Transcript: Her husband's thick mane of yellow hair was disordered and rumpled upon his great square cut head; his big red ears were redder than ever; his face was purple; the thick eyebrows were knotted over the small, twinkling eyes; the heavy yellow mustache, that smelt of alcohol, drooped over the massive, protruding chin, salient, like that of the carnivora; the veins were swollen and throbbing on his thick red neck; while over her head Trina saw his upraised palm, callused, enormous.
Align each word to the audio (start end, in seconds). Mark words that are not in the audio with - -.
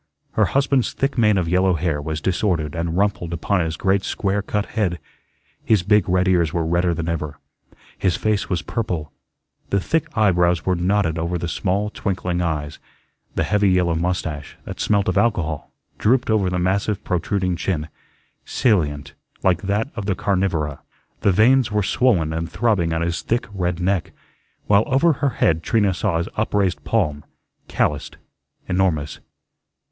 Her 0.31 0.45
husband's 0.45 0.93
thick 0.93 1.15
mane 1.15 1.37
of 1.37 1.47
yellow 1.47 1.75
hair 1.75 2.01
was 2.01 2.21
disordered 2.21 2.73
and 2.73 2.97
rumpled 2.97 3.33
upon 3.33 3.61
his 3.61 3.77
great 3.77 4.01
square 4.03 4.41
cut 4.41 4.65
head; 4.65 4.97
his 5.63 5.83
big 5.83 6.09
red 6.09 6.27
ears 6.27 6.51
were 6.51 6.65
redder 6.65 6.95
than 6.95 7.07
ever; 7.07 7.37
his 7.99 8.17
face 8.17 8.49
was 8.49 8.63
purple; 8.63 9.11
the 9.69 9.79
thick 9.79 10.07
eyebrows 10.17 10.65
were 10.65 10.73
knotted 10.75 11.19
over 11.19 11.37
the 11.37 11.47
small, 11.47 11.91
twinkling 11.91 12.41
eyes; 12.41 12.79
the 13.35 13.43
heavy 13.43 13.69
yellow 13.69 13.93
mustache, 13.93 14.57
that 14.65 14.79
smelt 14.79 15.07
of 15.07 15.19
alcohol, 15.19 15.71
drooped 15.99 16.31
over 16.31 16.49
the 16.49 16.57
massive, 16.57 17.03
protruding 17.03 17.55
chin, 17.55 17.87
salient, 18.43 19.13
like 19.43 19.61
that 19.61 19.89
of 19.95 20.07
the 20.07 20.15
carnivora; 20.15 20.79
the 21.19 21.31
veins 21.31 21.71
were 21.71 21.83
swollen 21.83 22.33
and 22.33 22.49
throbbing 22.51 22.91
on 22.91 23.03
his 23.03 23.21
thick 23.21 23.45
red 23.53 23.79
neck; 23.79 24.13
while 24.65 24.81
over 24.87 25.13
her 25.13 25.29
head 25.29 25.61
Trina 25.61 25.93
saw 25.93 26.17
his 26.17 26.27
upraised 26.37 26.83
palm, 26.83 27.23
callused, 27.67 28.15
enormous. 28.67 29.19